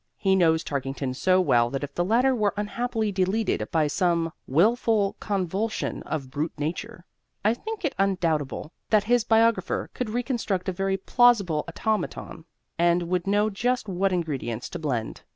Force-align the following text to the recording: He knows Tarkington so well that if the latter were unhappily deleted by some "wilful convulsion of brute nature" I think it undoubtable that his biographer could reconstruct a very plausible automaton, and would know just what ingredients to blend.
He 0.17 0.35
knows 0.35 0.63
Tarkington 0.63 1.13
so 1.13 1.39
well 1.39 1.69
that 1.69 1.83
if 1.83 1.93
the 1.93 2.03
latter 2.03 2.33
were 2.33 2.55
unhappily 2.57 3.11
deleted 3.11 3.69
by 3.69 3.85
some 3.85 4.33
"wilful 4.47 5.15
convulsion 5.19 6.01
of 6.07 6.31
brute 6.31 6.53
nature" 6.57 7.05
I 7.45 7.53
think 7.53 7.85
it 7.85 7.93
undoubtable 7.99 8.71
that 8.89 9.03
his 9.03 9.23
biographer 9.23 9.91
could 9.93 10.09
reconstruct 10.09 10.67
a 10.67 10.71
very 10.73 10.97
plausible 10.97 11.65
automaton, 11.67 12.45
and 12.79 13.03
would 13.09 13.27
know 13.27 13.51
just 13.51 13.87
what 13.87 14.11
ingredients 14.11 14.69
to 14.69 14.79
blend. 14.79 15.21